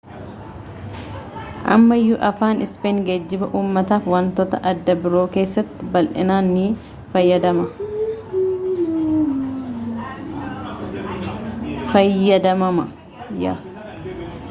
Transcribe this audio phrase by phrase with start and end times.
[1.73, 6.63] ammayyuu afaan ispeen geejjiba uumataa fi wantoota adda biroo keessatti bal'inaan ni
[11.83, 12.87] fayyadamama